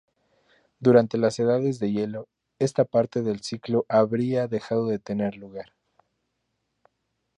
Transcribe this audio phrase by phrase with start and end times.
[0.79, 5.73] Durante las edades de hielo, esta parte del ciclo habría dejado de tener lugar.